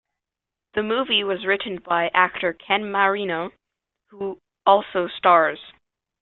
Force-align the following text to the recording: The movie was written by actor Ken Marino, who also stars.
The 0.73 0.81
movie 0.81 1.23
was 1.23 1.45
written 1.45 1.77
by 1.77 2.09
actor 2.15 2.53
Ken 2.53 2.91
Marino, 2.91 3.51
who 4.07 4.39
also 4.65 5.07
stars. 5.07 5.59